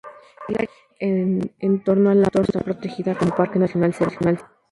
[0.47, 4.39] El área en torno al lago está protegida como Parque nacional Seván.